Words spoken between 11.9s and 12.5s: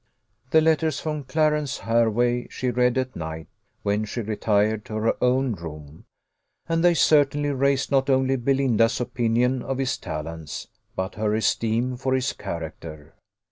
for his